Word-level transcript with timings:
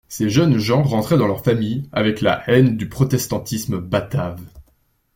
Ces 0.07 0.31
jeunes 0.31 0.57
gens 0.57 0.81
rentraient 0.81 1.19
dans 1.19 1.27
leurs 1.27 1.43
familles 1.43 1.87
avec 1.91 2.21
la 2.21 2.41
haine 2.49 2.75
du 2.75 2.89
protestantisme 2.89 3.77
batave. 3.77 4.41